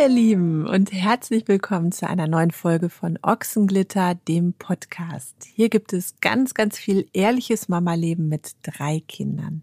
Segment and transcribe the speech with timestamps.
[0.00, 5.36] ihr Lieben und herzlich willkommen zu einer neuen Folge von Ochsenglitter, dem Podcast.
[5.54, 9.60] Hier gibt es ganz, ganz viel ehrliches Mama-Leben mit drei Kindern.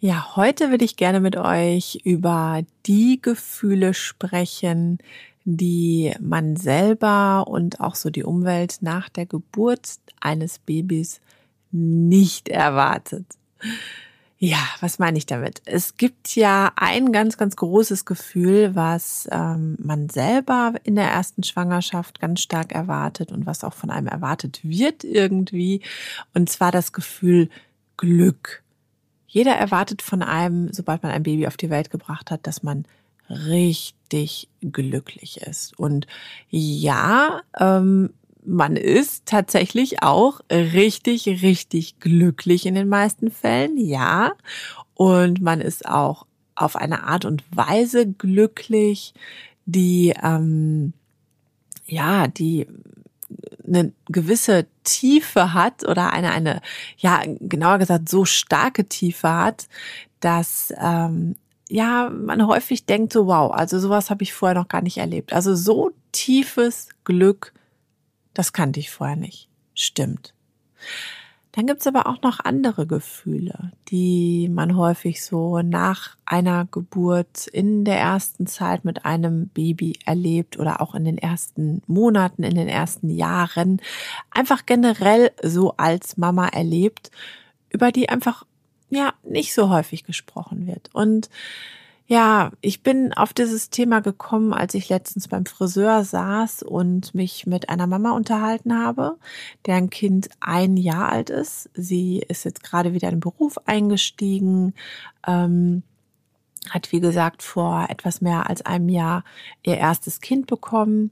[0.00, 4.96] Ja, heute würde ich gerne mit euch über die Gefühle sprechen,
[5.44, 11.20] die man selber und auch so die Umwelt nach der Geburt eines Babys
[11.70, 13.26] nicht erwartet.
[14.44, 15.62] Ja, was meine ich damit?
[15.66, 21.44] Es gibt ja ein ganz, ganz großes Gefühl, was ähm, man selber in der ersten
[21.44, 25.80] Schwangerschaft ganz stark erwartet und was auch von einem erwartet wird irgendwie.
[26.34, 27.50] Und zwar das Gefühl
[27.96, 28.64] Glück.
[29.28, 32.84] Jeder erwartet von einem, sobald man ein Baby auf die Welt gebracht hat, dass man
[33.28, 35.78] richtig glücklich ist.
[35.78, 36.08] Und
[36.50, 38.12] ja, ähm,
[38.44, 44.32] man ist tatsächlich auch richtig, richtig glücklich in den meisten Fällen, ja.
[44.94, 49.14] Und man ist auch auf eine Art und Weise glücklich,
[49.64, 50.92] die, ähm,
[51.86, 52.66] ja, die
[53.66, 56.60] eine gewisse Tiefe hat oder eine, eine,
[56.98, 59.68] ja, genauer gesagt, so starke Tiefe hat,
[60.20, 61.36] dass, ähm,
[61.68, 65.32] ja, man häufig denkt so, wow, also sowas habe ich vorher noch gar nicht erlebt.
[65.32, 67.54] Also so tiefes Glück
[68.34, 69.48] das kannte ich vorher nicht.
[69.74, 70.34] Stimmt.
[71.52, 77.84] Dann gibt's aber auch noch andere Gefühle, die man häufig so nach einer Geburt in
[77.84, 82.68] der ersten Zeit mit einem Baby erlebt oder auch in den ersten Monaten, in den
[82.68, 83.82] ersten Jahren,
[84.30, 87.10] einfach generell so als Mama erlebt,
[87.68, 88.46] über die einfach
[88.88, 90.88] ja nicht so häufig gesprochen wird.
[90.94, 91.28] Und
[92.06, 97.46] ja, ich bin auf dieses Thema gekommen, als ich letztens beim Friseur saß und mich
[97.46, 99.16] mit einer Mama unterhalten habe,
[99.66, 101.70] deren Kind ein Jahr alt ist.
[101.74, 104.74] Sie ist jetzt gerade wieder in den Beruf eingestiegen,
[105.26, 105.84] ähm,
[106.70, 109.24] hat wie gesagt vor etwas mehr als einem Jahr
[109.62, 111.10] ihr erstes Kind bekommen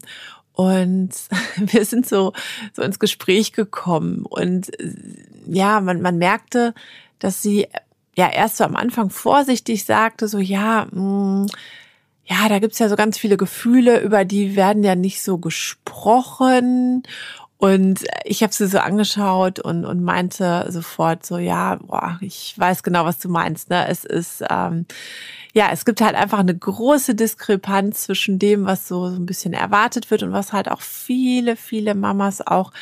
[0.52, 1.10] und
[1.56, 2.32] wir sind so,
[2.72, 4.70] so ins Gespräch gekommen und
[5.46, 6.74] ja, man, man merkte,
[7.18, 7.68] dass sie
[8.16, 11.46] ja erst so am Anfang vorsichtig sagte, so ja, mh, mm,
[12.30, 17.02] ja, da gibt's ja so ganz viele Gefühle, über die werden ja nicht so gesprochen.
[17.56, 22.82] Und ich habe sie so angeschaut und, und meinte sofort so, ja, boah, ich weiß
[22.82, 23.68] genau, was du meinst.
[23.68, 23.86] Ne?
[23.88, 24.86] Es ist, ähm,
[25.52, 29.52] ja, es gibt halt einfach eine große Diskrepanz zwischen dem, was so, so ein bisschen
[29.52, 32.72] erwartet wird und was halt auch viele, viele Mamas auch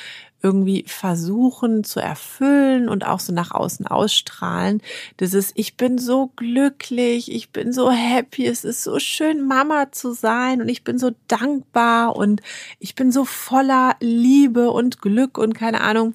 [0.43, 4.83] irgendwie versuchen zu erfüllen und auch so nach außen ausstrahlen.
[5.17, 9.91] Das ist, ich bin so glücklich, ich bin so happy, es ist so schön, Mama
[9.91, 12.41] zu sein und ich bin so dankbar und
[12.79, 16.15] ich bin so voller Liebe und Glück und keine Ahnung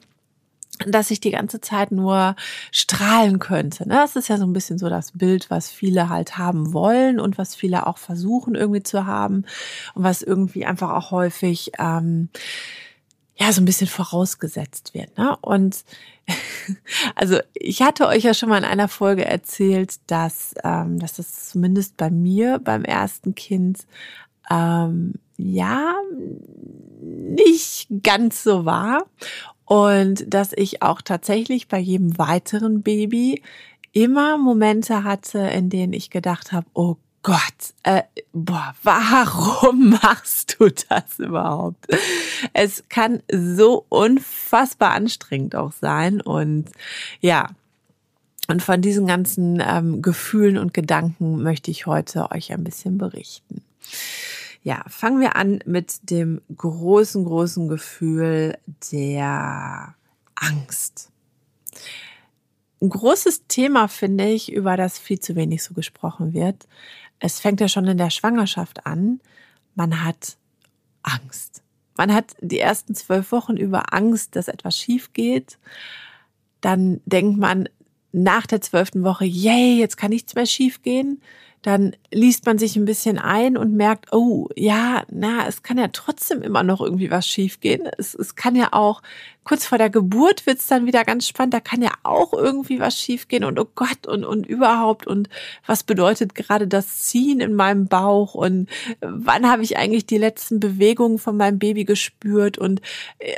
[0.87, 2.35] dass ich die ganze Zeit nur
[2.71, 3.87] strahlen könnte.
[3.87, 3.95] Ne?
[3.95, 7.37] Das ist ja so ein bisschen so das Bild, was viele halt haben wollen und
[7.37, 9.45] was viele auch versuchen irgendwie zu haben
[9.93, 12.29] und was irgendwie einfach auch häufig ähm,
[13.35, 15.17] ja so ein bisschen vorausgesetzt wird.
[15.17, 15.35] Ne?
[15.41, 15.83] Und
[17.15, 21.49] also ich hatte euch ja schon mal in einer Folge erzählt, dass, ähm, dass das
[21.49, 23.85] zumindest bei mir beim ersten Kind
[24.49, 25.95] ähm, ja
[27.01, 29.05] nicht ganz so war
[29.65, 33.41] und dass ich auch tatsächlich bei jedem weiteren Baby
[33.91, 38.03] immer Momente hatte, in denen ich gedacht habe, oh Gott, äh,
[38.33, 41.87] boah, warum machst du das überhaupt?
[42.51, 46.69] Es kann so unfassbar anstrengend auch sein und
[47.21, 47.49] ja,
[48.49, 53.63] und von diesen ganzen ähm, Gefühlen und Gedanken möchte ich heute euch ein bisschen berichten.
[54.63, 58.57] Ja, fangen wir an mit dem großen, großen Gefühl
[58.91, 59.95] der
[60.35, 61.09] Angst.
[62.81, 66.67] Ein großes Thema finde ich, über das viel zu wenig so gesprochen wird,
[67.23, 69.21] es fängt ja schon in der Schwangerschaft an.
[69.75, 70.35] Man hat
[71.03, 71.63] Angst.
[71.95, 75.57] Man hat die ersten zwölf Wochen über Angst, dass etwas schief geht.
[76.59, 77.69] Dann denkt man
[78.11, 81.21] nach der zwölften Woche, yay, jetzt kann nichts mehr schief gehen
[81.63, 85.87] dann liest man sich ein bisschen ein und merkt, oh ja, na, es kann ja
[85.87, 87.89] trotzdem immer noch irgendwie was schiefgehen.
[87.97, 89.01] Es, es kann ja auch,
[89.45, 92.99] kurz vor der Geburt wird's dann wieder ganz spannend, da kann ja auch irgendwie was
[92.99, 95.29] schiefgehen und oh Gott und, und überhaupt und
[95.65, 98.69] was bedeutet gerade das Ziehen in meinem Bauch und
[99.01, 102.81] wann habe ich eigentlich die letzten Bewegungen von meinem Baby gespürt und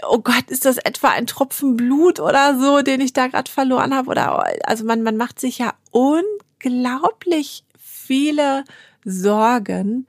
[0.09, 3.93] oh Gott, ist das etwa ein Tropfen Blut oder so, den ich da gerade verloren
[3.93, 7.64] habe oder also man, man macht sich ja unglaublich
[8.05, 8.63] viele
[9.03, 10.07] Sorgen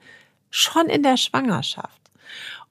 [0.50, 2.00] schon in der Schwangerschaft.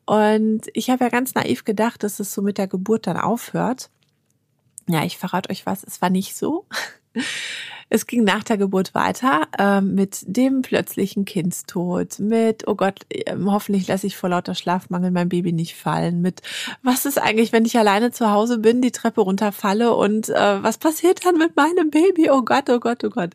[0.05, 3.89] Und ich habe ja ganz naiv gedacht, dass es so mit der Geburt dann aufhört.
[4.87, 6.65] Ja, ich verrate euch was, es war nicht so.
[7.89, 13.35] Es ging nach der Geburt weiter äh, mit dem plötzlichen Kindstod, mit, oh Gott, äh,
[13.45, 16.41] hoffentlich lasse ich vor lauter Schlafmangel mein Baby nicht fallen, mit,
[16.81, 20.77] was ist eigentlich, wenn ich alleine zu Hause bin, die Treppe runterfalle und äh, was
[20.77, 22.29] passiert dann mit meinem Baby?
[22.31, 23.31] Oh Gott, oh Gott, oh Gott.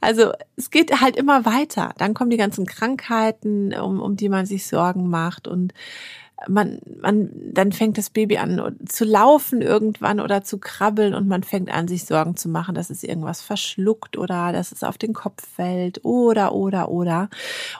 [0.00, 1.94] Also es geht halt immer weiter.
[1.98, 5.72] Dann kommen die ganzen Krankheiten, um, um die man sich Sorgen macht und
[6.48, 11.42] man, man, dann fängt das Baby an zu laufen irgendwann oder zu krabbeln und man
[11.42, 15.12] fängt an, sich Sorgen zu machen, dass es irgendwas verschluckt oder dass es auf den
[15.12, 17.30] Kopf fällt oder, oder, oder.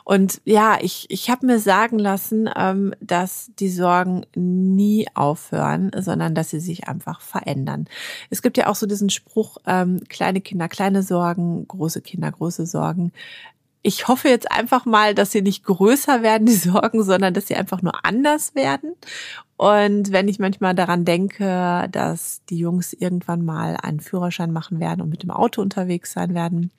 [0.03, 6.33] Und ja, ich, ich habe mir sagen lassen, ähm, dass die Sorgen nie aufhören, sondern
[6.33, 7.87] dass sie sich einfach verändern.
[8.29, 12.65] Es gibt ja auch so diesen Spruch, ähm, kleine Kinder, kleine Sorgen, große Kinder, große
[12.65, 13.11] Sorgen
[13.85, 17.55] ich hoffe jetzt einfach mal, dass sie nicht größer werden, die Sorgen, sondern dass sie
[17.55, 18.95] einfach nur anders werden.
[19.57, 25.01] Und wenn ich manchmal daran denke, dass die Jungs irgendwann mal einen Führerschein machen werden
[25.01, 26.71] und mit dem Auto unterwegs sein werden,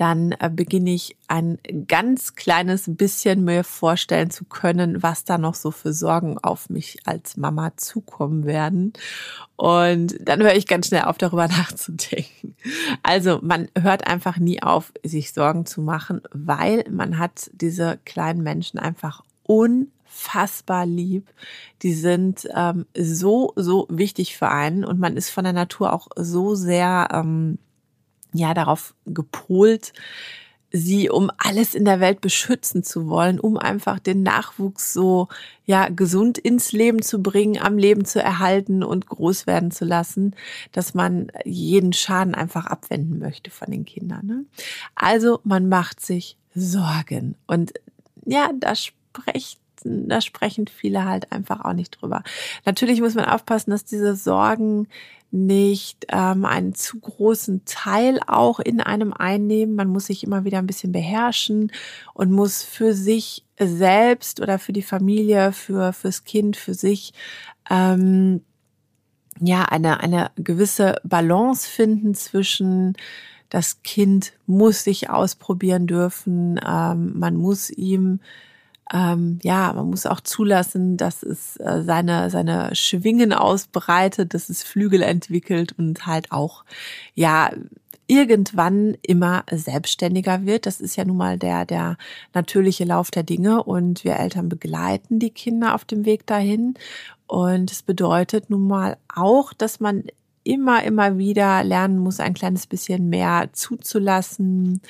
[0.00, 5.54] dann äh, beginne ich ein ganz kleines bisschen mir vorstellen zu können, was da noch
[5.54, 8.94] so für Sorgen auf mich als Mama zukommen werden.
[9.56, 12.56] Und dann höre ich ganz schnell auf, darüber nachzudenken.
[13.02, 18.42] Also man hört einfach nie auf, sich Sorgen zu machen, weil man hat diese kleinen
[18.42, 21.28] Menschen einfach unfassbar lieb.
[21.82, 26.08] Die sind ähm, so, so wichtig für einen und man ist von der Natur auch
[26.16, 27.58] so sehr ähm,
[28.32, 29.92] ja darauf gepolt,
[30.72, 35.28] sie um alles in der Welt beschützen zu wollen, um einfach den Nachwuchs so
[35.64, 40.34] ja gesund ins Leben zu bringen, am Leben zu erhalten und groß werden zu lassen,
[40.72, 44.26] dass man jeden Schaden einfach abwenden möchte von den Kindern.
[44.26, 44.44] Ne?
[44.94, 47.72] Also man macht sich Sorgen und
[48.24, 52.22] ja, da spricht da sprechen viele halt einfach auch nicht drüber.
[52.66, 54.88] Natürlich muss man aufpassen, dass diese Sorgen
[55.32, 59.76] nicht ähm, einen zu großen Teil auch in einem einnehmen.
[59.76, 61.70] Man muss sich immer wieder ein bisschen beherrschen
[62.14, 67.12] und muss für sich selbst oder für die Familie, für fürs Kind, für sich
[67.68, 68.42] ähm,
[69.40, 72.96] ja eine eine gewisse Balance finden zwischen
[73.50, 78.20] das Kind muss sich ausprobieren dürfen, ähm, man muss ihm
[78.92, 84.62] ähm, ja, man muss auch zulassen, dass es äh, seine, seine Schwingen ausbreitet, dass es
[84.62, 86.64] Flügel entwickelt und halt auch,
[87.14, 87.50] ja,
[88.08, 90.66] irgendwann immer selbstständiger wird.
[90.66, 91.96] Das ist ja nun mal der, der
[92.34, 96.74] natürliche Lauf der Dinge und wir Eltern begleiten die Kinder auf dem Weg dahin.
[97.28, 100.02] Und es bedeutet nun mal auch, dass man
[100.42, 104.80] immer, immer wieder lernen muss, ein kleines bisschen mehr zuzulassen,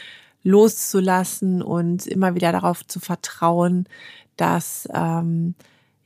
[0.42, 3.86] loszulassen und immer wieder darauf zu vertrauen,
[4.36, 5.54] dass ähm,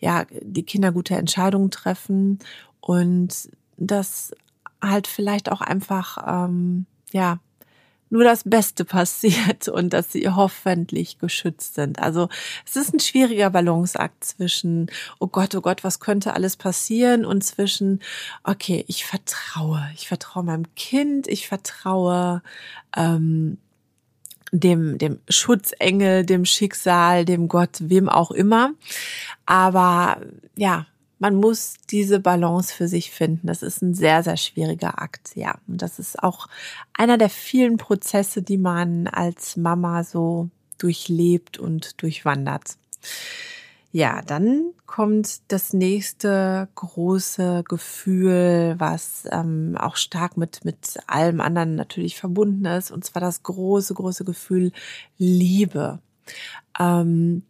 [0.00, 2.38] ja die Kinder gute Entscheidungen treffen
[2.80, 4.32] und dass
[4.82, 7.38] halt vielleicht auch einfach ähm, ja
[8.10, 11.98] nur das Beste passiert und dass sie hoffentlich geschützt sind.
[11.98, 12.28] Also
[12.66, 17.42] es ist ein schwieriger Balanceakt zwischen, oh Gott, oh Gott, was könnte alles passieren und
[17.42, 18.00] zwischen,
[18.44, 22.42] okay, ich vertraue, ich vertraue meinem Kind, ich vertraue
[22.96, 23.58] ähm,
[24.58, 28.72] dem, dem Schutzengel, dem Schicksal, dem Gott, wem auch immer.
[29.46, 30.20] Aber
[30.56, 30.86] ja,
[31.18, 33.46] man muss diese Balance für sich finden.
[33.46, 35.56] Das ist ein sehr, sehr schwieriger Akt, ja.
[35.66, 36.48] Und das ist auch
[36.92, 42.76] einer der vielen Prozesse, die man als Mama so durchlebt und durchwandert.
[43.96, 51.76] Ja, dann kommt das nächste große Gefühl, was ähm, auch stark mit, mit allem anderen
[51.76, 54.72] natürlich verbunden ist, und zwar das große, große Gefühl
[55.16, 56.00] Liebe.
[56.76, 57.44] Ähm,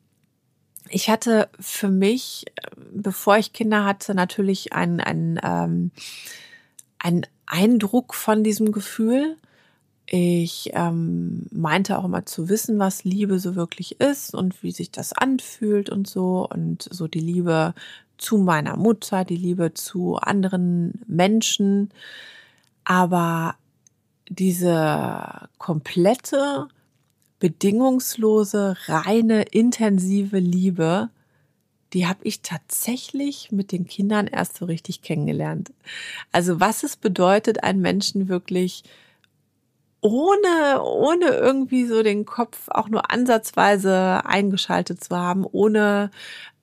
[0.91, 2.45] ich hatte für mich,
[2.93, 5.93] bevor ich Kinder hatte, natürlich einen, einen, ähm,
[6.99, 9.39] einen Eindruck von diesem Gefühl.
[10.07, 14.91] Ich ähm, meinte auch immer zu wissen, was Liebe so wirklich ist und wie sich
[14.91, 16.47] das anfühlt und so.
[16.49, 17.75] Und so die Liebe
[18.19, 21.91] zu meiner Mutter, die Liebe zu anderen Menschen.
[22.85, 23.57] Aber
[24.29, 26.69] diese komplette,
[27.39, 31.09] bedingungslose, reine, intensive Liebe,
[31.95, 35.73] die habe ich tatsächlich mit den Kindern erst so richtig kennengelernt.
[36.33, 38.83] Also was es bedeutet, einen Menschen wirklich
[40.05, 46.11] ohne, ohne irgendwie so den Kopf auch nur ansatzweise eingeschaltet zu haben, ohne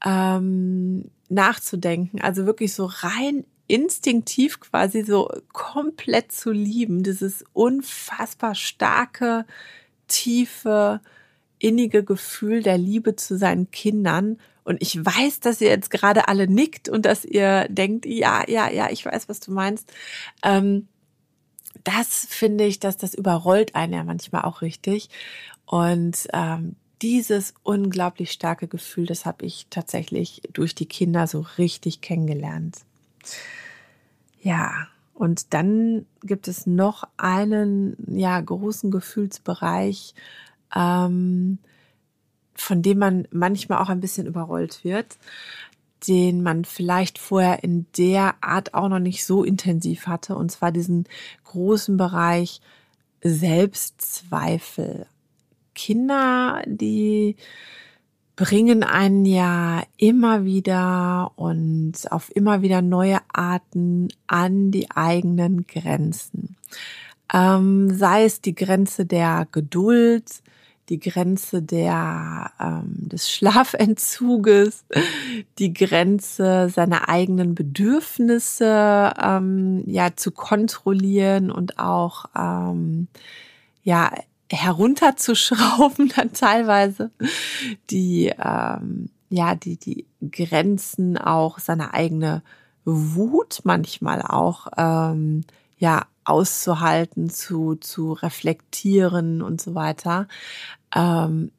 [0.06, 2.22] ähm, nachzudenken.
[2.22, 7.02] Also wirklich so rein instinktiv quasi so komplett zu lieben.
[7.02, 9.46] Dieses unfassbar starke,
[10.08, 11.02] tiefe,
[11.58, 14.38] innige Gefühl der Liebe zu seinen Kindern.
[14.64, 18.70] Und ich weiß, dass ihr jetzt gerade alle nickt und dass ihr denkt, ja, ja,
[18.70, 19.92] ja, ich weiß, was du meinst.
[20.44, 20.88] Ähm,
[21.84, 25.10] das finde ich, dass das überrollt einen ja manchmal auch richtig.
[25.66, 32.02] Und ähm, dieses unglaublich starke Gefühl, das habe ich tatsächlich durch die Kinder so richtig
[32.02, 32.78] kennengelernt.
[34.42, 40.16] Ja, und dann gibt es noch einen ja großen Gefühlsbereich,
[40.76, 41.60] ähm,
[42.56, 45.18] von dem man manchmal auch ein bisschen überrollt wird,
[46.08, 50.72] den man vielleicht vorher in der Art auch noch nicht so intensiv hatte, und zwar
[50.72, 51.06] diesen
[51.46, 52.62] großen Bereich
[53.22, 55.06] Selbstzweifel.
[55.76, 57.36] Kinder, die
[58.36, 66.58] bringen einen ja immer wieder und auf immer wieder neue Arten an die eigenen Grenzen.
[67.32, 70.42] Ähm, sei es die Grenze der Geduld,
[70.92, 74.84] die Grenze der, ähm, des Schlafentzuges,
[75.58, 83.08] die Grenze seiner eigenen Bedürfnisse ähm, ja zu kontrollieren und auch ähm,
[83.84, 84.12] ja
[84.52, 87.10] herunterzuschrauben dann teilweise
[87.90, 92.44] die ähm, ja die die Grenzen auch seine eigene
[92.84, 95.46] Wut manchmal auch ähm,
[95.78, 100.28] ja auszuhalten zu zu reflektieren und so weiter
[100.96, 101.52] ähm,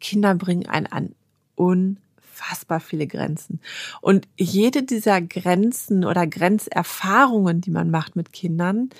[0.00, 1.14] Kinder bringen einen an
[1.54, 3.60] unfassbar viele Grenzen
[4.00, 8.90] und jede dieser Grenzen oder Grenzerfahrungen die man macht mit Kindern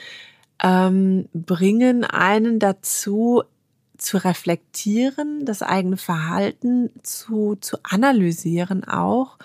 [0.62, 3.42] ähm, bringen einen dazu,
[3.98, 9.38] zu reflektieren, das eigene Verhalten zu, zu analysieren auch.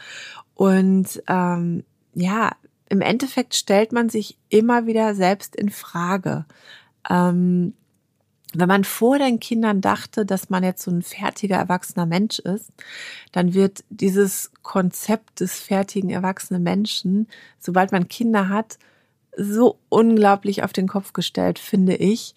[0.55, 2.51] Und ähm, ja,
[2.91, 6.43] im Endeffekt stellt man sich immer wieder selbst in Frage.
[7.09, 7.73] Ähm,
[8.53, 12.69] wenn man vor den Kindern dachte, dass man jetzt so ein fertiger erwachsener Mensch ist,
[13.31, 17.29] dann wird dieses Konzept des fertigen erwachsenen Menschen,
[17.59, 18.77] sobald man Kinder hat,
[19.37, 22.35] so unglaublich auf den Kopf gestellt, finde ich.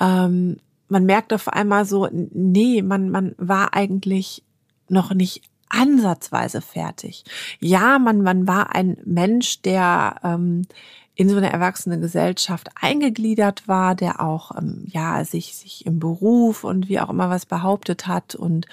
[0.00, 0.56] Ähm,
[0.88, 4.44] man merkt auf einmal so, nee, man, man war eigentlich
[4.88, 7.24] noch nicht ansatzweise fertig.
[7.58, 10.66] Ja, man, man war ein Mensch, der ähm,
[11.14, 16.64] in so eine erwachsene Gesellschaft eingegliedert war, der auch ähm, ja sich sich im Beruf
[16.64, 18.66] und wie auch immer was behauptet hat und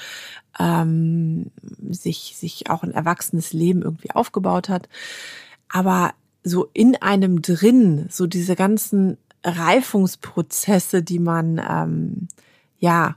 [0.59, 1.51] ähm,
[1.89, 4.87] sich sich auch ein erwachsenes Leben irgendwie aufgebaut hat.
[5.69, 6.13] Aber
[6.43, 12.27] so in einem drin, so diese ganzen Reifungsprozesse, die man ähm,
[12.79, 13.15] ja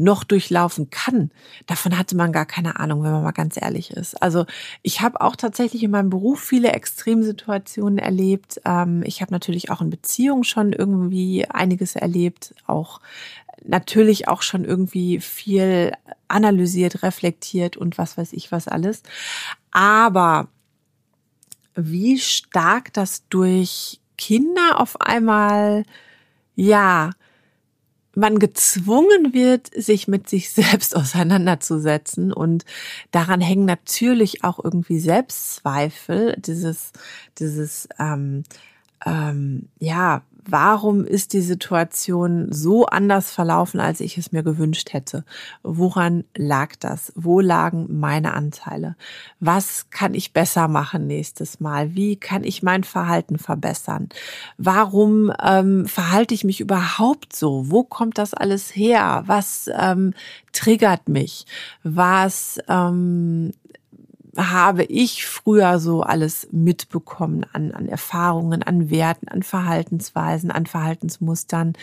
[0.00, 1.30] noch durchlaufen kann,
[1.66, 4.20] davon hatte man gar keine Ahnung, wenn man mal ganz ehrlich ist.
[4.22, 4.46] Also
[4.82, 8.60] ich habe auch tatsächlich in meinem Beruf viele Extremsituationen erlebt.
[8.64, 13.00] Ähm, ich habe natürlich auch in Beziehungen schon irgendwie einiges erlebt, auch
[13.62, 15.92] natürlich auch schon irgendwie viel
[16.28, 19.02] analysiert, reflektiert und was weiß ich was alles.
[19.70, 20.48] Aber
[21.74, 25.84] wie stark das durch Kinder auf einmal,
[26.56, 27.10] ja,
[28.14, 32.32] man gezwungen wird, sich mit sich selbst auseinanderzusetzen.
[32.32, 32.64] Und
[33.10, 36.92] daran hängen natürlich auch irgendwie Selbstzweifel, dieses,
[37.38, 38.44] dieses, ähm,
[39.06, 45.24] ähm, ja, warum ist die Situation so anders verlaufen, als ich es mir gewünscht hätte?
[45.62, 47.12] Woran lag das?
[47.16, 48.96] Wo lagen meine Anteile?
[49.38, 51.94] Was kann ich besser machen nächstes Mal?
[51.94, 54.08] Wie kann ich mein Verhalten verbessern?
[54.58, 57.70] Warum ähm, verhalte ich mich überhaupt so?
[57.70, 59.24] Wo kommt das alles her?
[59.26, 60.14] Was ähm,
[60.52, 61.46] triggert mich?
[61.82, 63.52] Was ähm,
[64.36, 71.74] habe ich früher so alles mitbekommen an, an Erfahrungen, an Werten, an Verhaltensweisen, an Verhaltensmustern.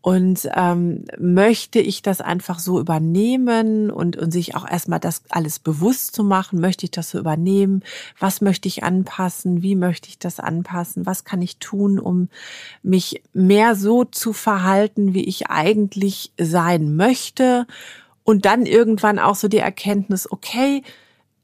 [0.00, 5.58] Und ähm, möchte ich das einfach so übernehmen und, und sich auch erstmal das alles
[5.58, 7.82] bewusst zu machen, möchte ich das so übernehmen?
[8.18, 9.62] Was möchte ich anpassen?
[9.62, 11.04] Wie möchte ich das anpassen?
[11.04, 12.28] Was kann ich tun, um
[12.82, 17.66] mich mehr so zu verhalten, wie ich eigentlich sein möchte?
[18.24, 20.82] Und dann irgendwann auch so die Erkenntnis, okay,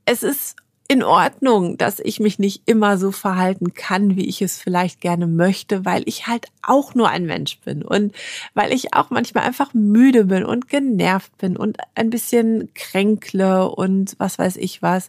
[0.04, 0.56] es ist
[0.86, 5.26] in Ordnung, dass ich mich nicht immer so verhalten kann, wie ich es vielleicht gerne
[5.26, 8.14] möchte, weil ich halt auch nur ein Mensch bin und
[8.52, 14.14] weil ich auch manchmal einfach müde bin und genervt bin und ein bisschen kränkle und
[14.18, 15.08] was weiß ich was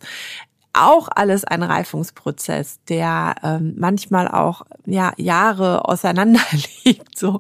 [0.78, 6.42] auch alles ein Reifungsprozess, der ähm, manchmal auch ja Jahre auseinander
[6.84, 7.18] liegt.
[7.18, 7.40] So,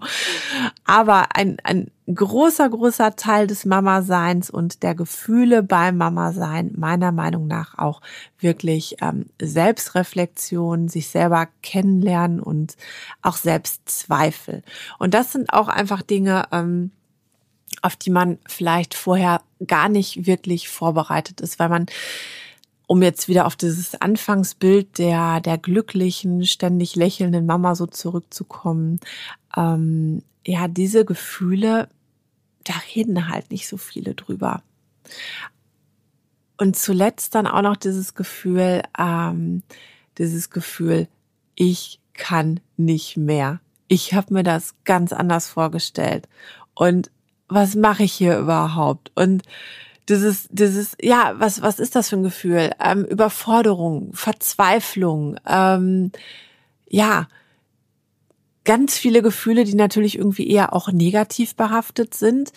[0.85, 7.47] aber ein ein großer großer Teil des Mama-Seins und der Gefühle beim Mama-Sein meiner Meinung
[7.47, 8.01] nach auch
[8.39, 12.77] wirklich ähm, Selbstreflexion, sich selber kennenlernen und
[13.21, 14.61] auch Selbstzweifel.
[14.99, 16.45] Und das sind auch einfach Dinge.
[16.51, 16.91] Ähm,
[17.81, 21.85] auf die man vielleicht vorher gar nicht wirklich vorbereitet ist, weil man
[22.87, 28.99] um jetzt wieder auf dieses Anfangsbild der, der glücklichen, ständig lächelnden Mama so zurückzukommen,
[29.55, 31.89] ähm, ja, diese Gefühle,
[32.65, 34.61] da reden halt nicht so viele drüber.
[36.57, 39.63] Und zuletzt dann auch noch dieses Gefühl, ähm,
[40.17, 41.07] dieses Gefühl,
[41.55, 43.59] ich kann nicht mehr.
[43.87, 46.27] Ich habe mir das ganz anders vorgestellt.
[46.73, 47.11] Und
[47.47, 49.11] was mache ich hier überhaupt?
[49.15, 49.43] Und
[50.09, 52.71] dieses, dieses, ja, was, was ist das für ein Gefühl?
[52.79, 56.11] Ähm, Überforderung, Verzweiflung, ähm,
[56.87, 57.27] ja,
[58.65, 62.51] ganz viele Gefühle, die natürlich irgendwie eher auch negativ behaftet sind,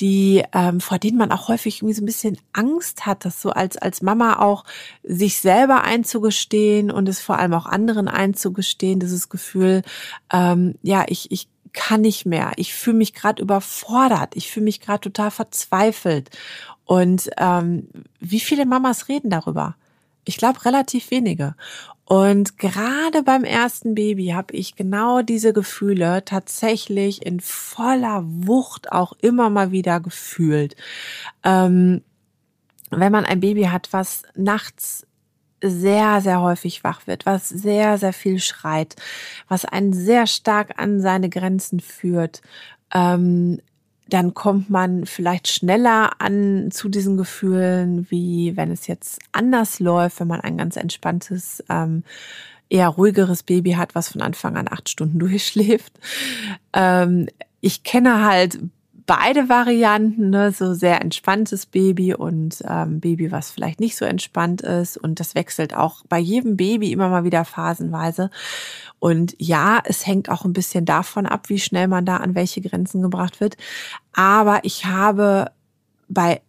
[0.00, 3.50] die ähm, vor denen man auch häufig irgendwie so ein bisschen Angst hat, das so
[3.50, 4.64] als als Mama auch
[5.02, 9.82] sich selber einzugestehen und es vor allem auch anderen einzugestehen, dieses Gefühl,
[10.32, 14.80] ähm, ja ich ich kann nicht mehr, ich fühle mich gerade überfordert, ich fühle mich
[14.80, 16.30] gerade total verzweifelt.
[16.84, 17.88] Und ähm,
[18.20, 19.74] wie viele Mamas reden darüber?
[20.24, 21.54] Ich glaube relativ wenige.
[22.06, 29.14] Und gerade beim ersten Baby habe ich genau diese Gefühle tatsächlich in voller Wucht auch
[29.20, 30.76] immer mal wieder gefühlt.
[31.42, 32.02] Ähm,
[32.90, 35.06] wenn man ein Baby hat, was nachts
[35.62, 38.96] sehr, sehr häufig wach wird, was sehr, sehr viel schreit,
[39.48, 42.42] was einen sehr stark an seine Grenzen führt,
[42.92, 43.60] ähm,
[44.08, 50.20] dann kommt man vielleicht schneller an zu diesen Gefühlen, wie wenn es jetzt anders läuft,
[50.20, 52.04] wenn man ein ganz entspanntes, ähm,
[52.68, 55.92] eher ruhigeres Baby hat, was von Anfang an acht Stunden durchschläft.
[56.72, 57.28] Ähm,
[57.60, 58.58] ich kenne halt
[59.06, 60.52] beide Varianten, ne?
[60.52, 64.96] so sehr entspanntes Baby und ähm, Baby, was vielleicht nicht so entspannt ist.
[64.96, 68.30] Und das wechselt auch bei jedem Baby immer mal wieder phasenweise.
[68.98, 72.62] Und ja, es hängt auch ein bisschen davon ab, wie schnell man da an welche
[72.62, 73.56] Grenzen gebracht wird.
[74.12, 75.50] Aber ich habe
[76.08, 76.40] bei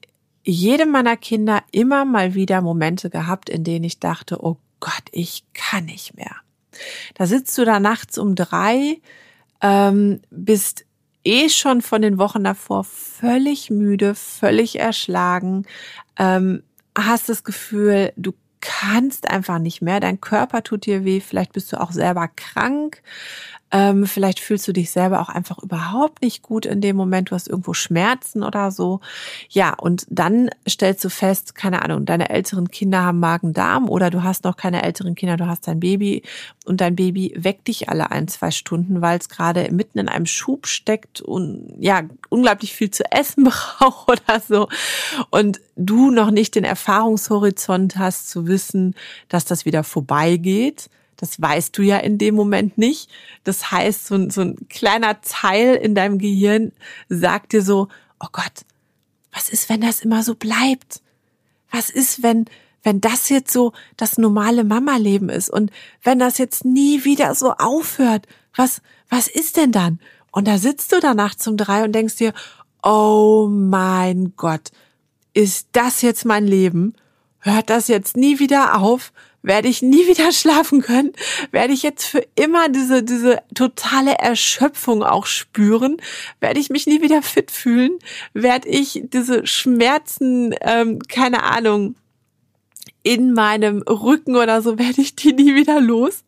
[0.43, 5.43] jedem meiner Kinder immer mal wieder Momente gehabt, in denen ich dachte, oh Gott, ich
[5.53, 6.35] kann nicht mehr.
[7.15, 8.99] Da sitzt du da nachts um drei,
[9.61, 10.84] ähm, bist
[11.25, 15.65] eh schon von den Wochen davor völlig müde, völlig erschlagen,
[16.17, 16.63] ähm,
[16.97, 21.71] hast das Gefühl, du kannst einfach nicht mehr, dein Körper tut dir weh, vielleicht bist
[21.71, 23.01] du auch selber krank,
[23.71, 27.31] ähm, vielleicht fühlst du dich selber auch einfach überhaupt nicht gut in dem Moment.
[27.31, 29.01] Du hast irgendwo Schmerzen oder so.
[29.49, 34.23] Ja, und dann stellst du fest, keine Ahnung, deine älteren Kinder haben Magen-Darm oder du
[34.23, 36.21] hast noch keine älteren Kinder, du hast dein Baby
[36.65, 40.27] und dein Baby weckt dich alle ein, zwei Stunden, weil es gerade mitten in einem
[40.27, 43.43] Schub steckt und ja, unglaublich viel zu essen
[43.79, 44.69] braucht oder so.
[45.31, 48.93] Und du noch nicht den Erfahrungshorizont hast zu wissen,
[49.27, 53.09] dass das wieder vorbeigeht das weißt du ja in dem Moment nicht.
[53.43, 56.71] Das heißt, so, so ein kleiner Teil in deinem Gehirn
[57.09, 57.87] sagt dir so,
[58.19, 58.65] oh Gott,
[59.31, 61.01] was ist, wenn das immer so bleibt?
[61.71, 62.45] Was ist, wenn,
[62.83, 65.71] wenn das jetzt so das normale Mama-Leben ist und
[66.03, 68.27] wenn das jetzt nie wieder so aufhört?
[68.55, 69.99] Was, was ist denn dann?
[70.31, 72.33] Und da sitzt du da nachts um drei und denkst dir,
[72.83, 74.71] oh mein Gott,
[75.33, 76.93] ist das jetzt mein Leben?
[77.39, 79.11] Hört das jetzt nie wieder auf?
[79.45, 81.13] Werde ich nie wieder schlafen können,
[81.51, 85.97] werde ich jetzt für immer diese, diese totale Erschöpfung auch spüren,
[86.39, 87.99] werde ich mich nie wieder fit fühlen,
[88.33, 91.95] werde ich diese Schmerzen, ähm, keine Ahnung,
[93.05, 96.25] in meinem Rücken oder so werde ich die nie wieder los?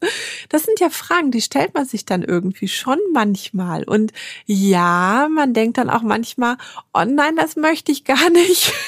[0.49, 3.83] Das sind ja Fragen, die stellt man sich dann irgendwie schon manchmal.
[3.83, 4.13] Und
[4.45, 6.57] ja, man denkt dann auch manchmal,
[6.93, 8.73] oh nein, das möchte ich gar nicht.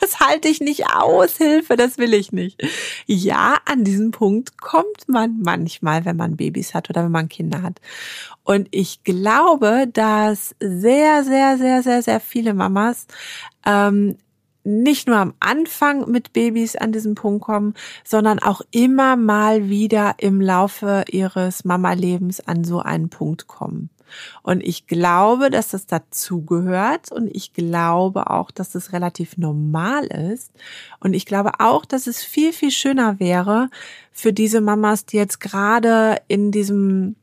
[0.00, 1.38] Das halte ich nicht aus.
[1.38, 2.60] Hilfe, das will ich nicht.
[3.06, 7.62] Ja, an diesen Punkt kommt man manchmal, wenn man Babys hat oder wenn man Kinder
[7.62, 7.80] hat.
[8.42, 13.06] Und ich glaube, dass sehr, sehr, sehr, sehr, sehr viele Mamas
[13.64, 14.16] ähm,
[14.62, 20.14] nicht nur am Anfang mit Babys an diesen Punkt kommen, sondern auch immer mal wieder
[20.18, 23.90] im Laufe ihres Mama-Lebens an so einen Punkt kommen.
[24.42, 30.52] Und ich glaube, dass das dazugehört und ich glaube auch, dass das relativ normal ist.
[30.98, 33.70] Und ich glaube auch, dass es viel, viel schöner wäre
[34.12, 37.16] für diese Mamas, die jetzt gerade in diesem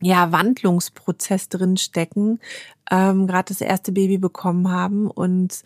[0.00, 2.40] ja, Wandlungsprozess drin stecken,
[2.90, 5.62] ähm, gerade das erste Baby bekommen haben und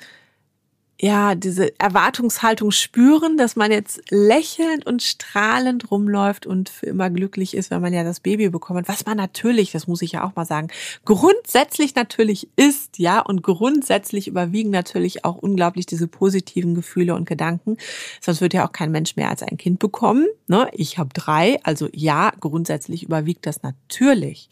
[1.00, 7.57] ja, diese Erwartungshaltung spüren, dass man jetzt lächelnd und strahlend rumläuft und für immer glücklich
[7.57, 8.88] ist, wenn man ja das Baby bekommt.
[8.88, 10.68] Was man natürlich, das muss ich ja auch mal sagen,
[11.04, 17.76] grundsätzlich natürlich ist, ja, und grundsätzlich überwiegen natürlich auch unglaublich diese positiven Gefühle und Gedanken.
[18.20, 20.26] Sonst wird ja auch kein Mensch mehr als ein Kind bekommen.
[20.46, 20.68] Ne?
[20.72, 24.48] Ich habe drei, also ja, grundsätzlich überwiegt das natürlich.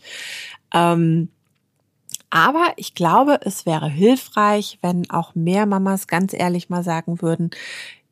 [0.74, 1.28] Ähm,
[2.34, 7.50] aber ich glaube, es wäre hilfreich, wenn auch mehr Mamas ganz ehrlich mal sagen würden,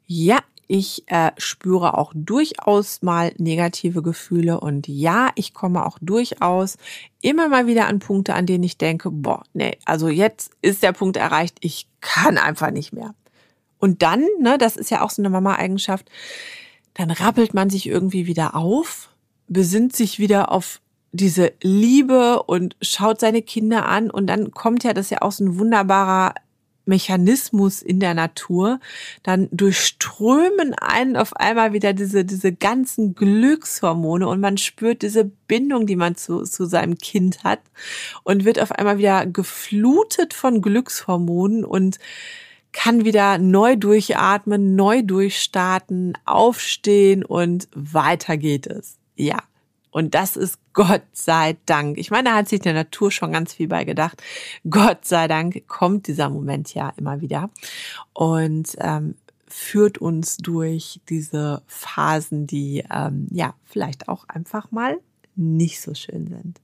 [0.06, 6.76] ja, ich äh, spüre auch durchaus mal negative Gefühle und ja, ich komme auch durchaus
[7.22, 10.92] immer mal wieder an Punkte, an denen ich denke, boah, nee, also jetzt ist der
[10.92, 13.14] Punkt erreicht, ich kann einfach nicht mehr.
[13.78, 16.10] Und dann, ne, das ist ja auch so eine Mama-Eigenschaft,
[16.92, 19.08] dann rappelt man sich irgendwie wieder auf,
[19.48, 24.92] besinnt sich wieder auf diese Liebe und schaut seine Kinder an und dann kommt ja
[24.92, 26.34] das ja auch so ein wunderbarer
[26.90, 28.80] Mechanismus in der Natur,
[29.22, 35.86] dann durchströmen einen auf einmal wieder diese, diese ganzen Glückshormone und man spürt diese Bindung,
[35.86, 37.60] die man zu, zu seinem Kind hat
[38.24, 41.98] und wird auf einmal wieder geflutet von Glückshormonen und
[42.72, 48.98] kann wieder neu durchatmen, neu durchstarten, aufstehen und weiter geht es.
[49.16, 49.38] Ja.
[49.90, 51.98] Und das ist Gott sei Dank.
[51.98, 54.22] Ich meine, da hat sich der Natur schon ganz viel bei gedacht.
[54.68, 57.50] Gott sei Dank kommt dieser Moment ja immer wieder
[58.12, 59.16] und ähm,
[59.48, 64.98] führt uns durch diese Phasen, die ähm, ja vielleicht auch einfach mal
[65.34, 66.60] nicht so schön sind.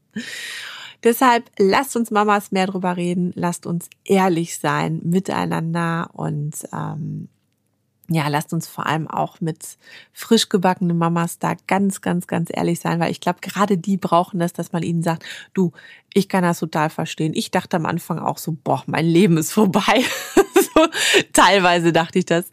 [1.02, 7.28] Deshalb lasst uns Mamas mehr drüber reden, lasst uns ehrlich sein miteinander und ähm,
[8.08, 9.78] ja, lasst uns vor allem auch mit
[10.12, 14.38] frisch gebackenen Mamas da ganz, ganz, ganz ehrlich sein, weil ich glaube, gerade die brauchen
[14.38, 15.72] das, dass man ihnen sagt, du,
[16.14, 17.32] ich kann das total verstehen.
[17.34, 20.04] Ich dachte am Anfang auch so, boah, mein Leben ist vorbei.
[21.32, 22.46] teilweise dachte ich das.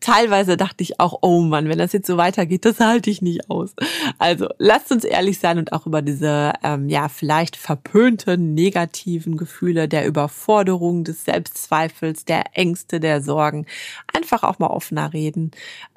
[0.00, 3.50] Teilweise dachte ich auch, oh Mann, wenn das jetzt so weitergeht, das halte ich nicht
[3.50, 3.74] aus.
[4.18, 9.88] Also lasst uns ehrlich sein und auch über diese, ähm, ja, vielleicht verpönten negativen Gefühle
[9.88, 13.66] der Überforderung, des Selbstzweifels, der Ängste, der Sorgen
[14.12, 15.50] einfach auch mal offener reden.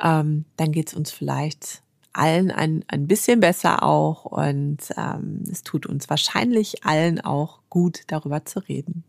[0.03, 1.81] Ähm, dann geht's uns vielleicht
[2.13, 8.01] allen ein, ein bisschen besser auch und ähm, es tut uns wahrscheinlich allen auch gut,
[8.07, 9.03] darüber zu reden.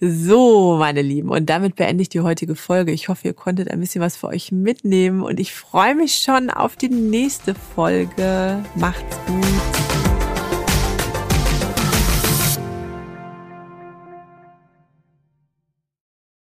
[0.00, 2.92] So, meine Lieben, und damit beende ich die heutige Folge.
[2.92, 6.50] Ich hoffe, ihr konntet ein bisschen was für euch mitnehmen und ich freue mich schon
[6.50, 8.62] auf die nächste Folge.
[8.76, 9.97] Macht's gut.